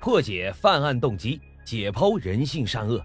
[0.00, 3.04] 破解犯案动机，解剖人性善恶。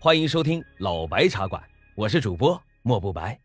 [0.00, 1.62] 欢迎收听老白茶馆，
[1.94, 3.38] 我是主播莫不白。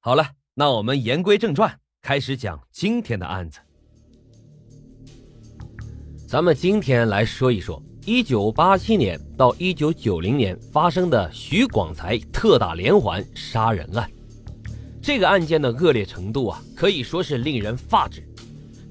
[0.00, 1.72] 好了，那我们言归正传，
[2.02, 3.60] 开始讲今天的案子。
[6.26, 14.10] 咱们今天来说一说一九八七年到一九九零年发生的徐广才特大连环杀人案。
[15.00, 18.28] 这个案件的恶劣程度啊，可以说是令人发指。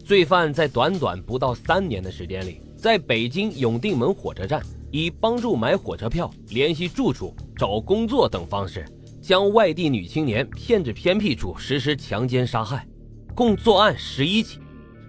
[0.05, 2.61] 罪犯在短短不到三年的时间里。
[2.83, 4.61] 在北京永定门火车站，
[4.91, 8.83] 以帮助买火车票、联系住处、找工作等方式，
[9.21, 12.85] 将外地女青年骗至偏僻处实施强奸杀害，
[13.33, 14.59] 共作案十一起，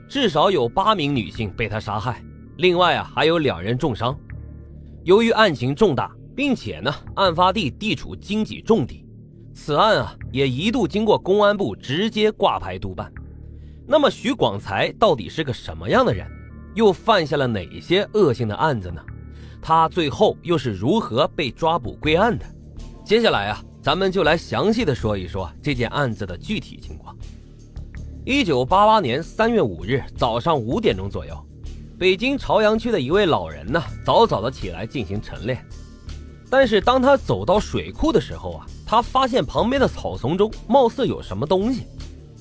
[0.08, 2.22] 至少有八名女性被他杀害，
[2.58, 4.16] 另外啊还有两人重伤。
[5.02, 9.04] 由于案情重大，并且呢案发地地处经济重地，
[9.52, 13.12] 此案啊也一度经过公安部直接挂牌督办。
[13.84, 16.24] 那么徐广才到底是个什么样的人？
[16.74, 19.00] 又犯下了哪些恶性的案子呢？
[19.62, 22.44] 他最后又是如何被抓捕归案的？
[23.04, 27.16] 接下来啊，咱们就来详细的说一说这件案子的具体情况。
[28.24, 31.34] 一九八八年三月五日早上五点钟左右，
[31.98, 35.64] 北京朝阳区的一位老人呢，早早的起来进行晨练。
[36.50, 41.86] 但是当他走到水库的时候啊，他发现旁边的草丛中貌似有什么东西，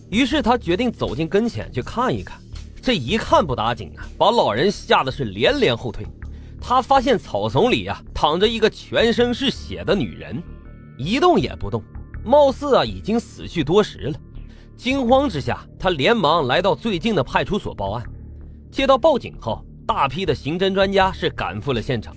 [0.09, 2.39] 于是他决定走进跟前去看一看。
[2.83, 6.05] 这一看不打紧啊，把老人吓得是连连后退。
[6.59, 10.43] 他发现草丛里啊躺着一个全身是血的女人，
[10.97, 11.81] 一动也不动，
[12.25, 14.19] 貌似啊已经死去多时了。
[14.75, 18.03] 惊慌之下，他连忙来到最近的派出所报案。
[18.69, 22.13] 接到报警后，大批的刑侦专家是赶赴了现场。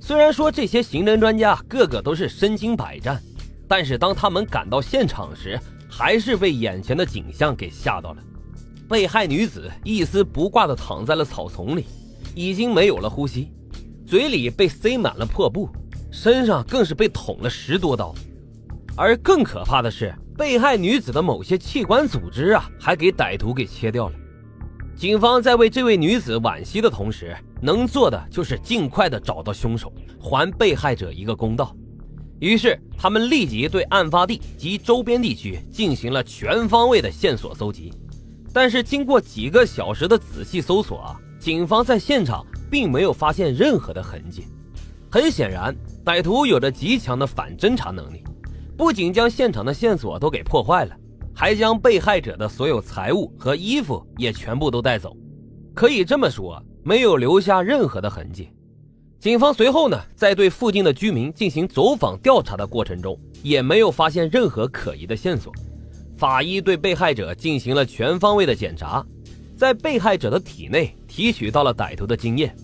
[0.00, 3.22] 虽然说这些刑侦专家个个都是身经百战，
[3.68, 5.56] 但是当他们赶到现场时，
[5.88, 8.22] 还是被眼前的景象给吓到了。
[8.88, 11.86] 被害女子一丝不挂地躺在了草丛里，
[12.34, 13.50] 已经没有了呼吸，
[14.06, 15.68] 嘴里被塞满了破布，
[16.10, 18.14] 身上更是被捅了十多刀。
[18.94, 24.14] 而更可怕的是，被害女子的某些器官组织啊，还给歹徒给切掉了。
[24.94, 29.90] 警方在为这位女子惋惜的同时，能做的就是尽快的找到凶手，
[30.20, 31.74] 还被害者一个公道。
[32.40, 37.92] 于是，他们立即对案发地及周边地区进行了全方位的线索搜集。
[38.52, 44.44] 但是经过几个小时的仔细搜索啊，警方在现场并没有发现任何的痕迹。
[45.10, 45.74] 很显然，
[46.04, 48.22] 歹徒有着极强的反侦查能力，
[48.76, 50.96] 不仅将现场的线索都给破坏了，
[51.34, 55.16] 还将被害者的所有财物和衣服也全部都带走。
[55.74, 58.50] 可以这么说，没有留下任何的痕迹。
[59.18, 65.52] 警方随后呢，在对附近的居民进行走访调查的过程中，也没有发现任何可疑的线索。
[66.22, 69.04] 法医对被害者进行了全方位的检查，
[69.56, 72.54] 在被害者的体内提取到了歹徒的精液，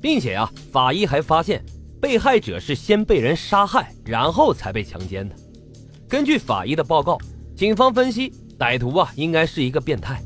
[0.00, 1.60] 并且啊，法医还发现
[2.00, 5.34] 被害者是先被人杀害，然后才被强奸的。
[6.08, 7.18] 根据法医的报告，
[7.56, 10.22] 警方分析歹徒啊应该是一个变态，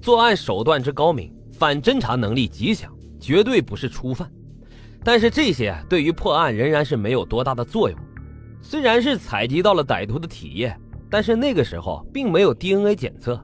[0.00, 4.32] 作案手段之高明，反侦查能力极强，绝对不是初犯。
[5.04, 7.98] 但是这些对于破案仍然是没有多大的作用，
[8.62, 10.74] 虽然是采集到了歹徒的体液。
[11.14, 13.40] 但是那个时候并没有 DNA 检测，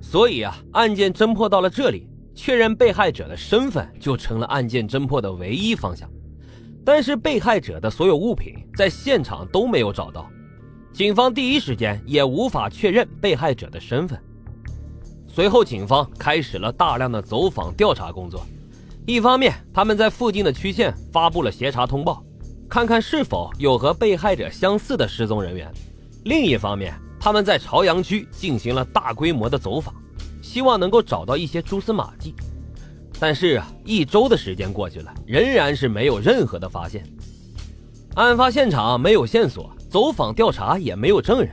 [0.00, 6.08] 所以啊，案件侦破到了这里，确认被害者的身份就成了案件侦破的唯一方向。
[6.84, 10.30] 但是被害者的所有物品在现场都没有找到，
[10.92, 14.16] 警方第一时间也无法确认被害者的身份。
[15.26, 18.46] 随后，警方开始了大量的走访调查工作。
[19.04, 22.22] 一方面，他们在附近的区县发布了协查通报，
[22.68, 25.68] 看看是否有和被害者相似的失踪人员。
[26.24, 29.94] 另一方面，他们在朝阳区进行了大规模的走访，
[30.40, 32.34] 希望能够找到一些蛛丝马迹。
[33.20, 37.06] 但是啊，一周的时间过去了，仍然是没有任何的发现。
[38.14, 41.50] 案发现场没有线索，走访调查也没有证人，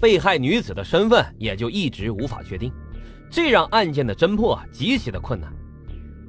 [0.00, 2.72] 被害女子的身份也就一直无法确定，
[3.30, 5.52] 这让案件的侦破极其的困难。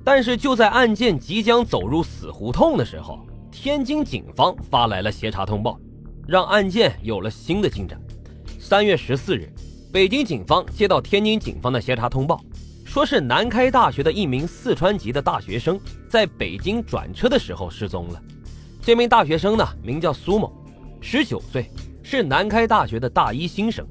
[0.03, 5.79] 但是就在案件即将走入死胡同的时候，天津警方发来了协查通报。
[6.27, 7.99] 让案件有了新的进展。
[8.59, 9.51] 三月十四日，
[9.91, 12.39] 北京警方接到天津警方的协查通报，
[12.85, 15.79] 说是南开大学的一名四川籍的大学生
[16.09, 18.21] 在北京转车的时候失踪了。
[18.81, 20.51] 这名大学生呢，名叫苏某，
[21.01, 21.69] 十九岁，
[22.01, 23.85] 是南开大学的大一新生。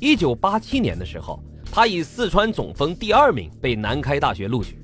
[0.00, 4.78] 一九八七年的时候，他以四川总分第二名被南开大学录取。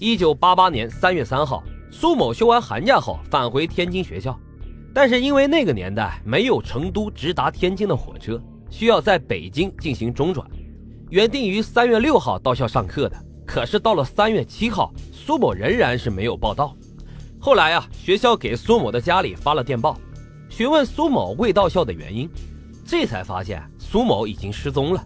[0.00, 4.38] 一九八八年三月三号，苏某休完寒假后返回天津学校。
[4.94, 8.40] 但是因为那个年代没有成都直达天津的火车，
[8.70, 10.48] 需要在北京进行中转。
[11.10, 16.76] 原定于三月六号到校上课的，可是到了三月七号，苏某仍然是没有报到。
[17.38, 19.96] 后来啊，学校给苏某的家里发了电报，
[20.48, 22.28] 询问苏某未到校的原因，
[22.84, 25.04] 这才发现苏某已经失踪了。